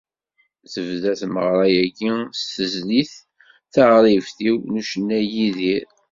[0.73, 3.13] Tebda tmeɣra-agi s tezlit
[3.73, 5.83] “Taɣribt-iw” n ucennay Yidir.